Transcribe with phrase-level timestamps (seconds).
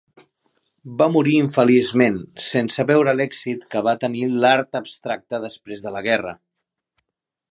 [1.01, 6.37] Va morir infeliçment, sense veure l'èxit que va tenir l'art abstracte després de la guerra.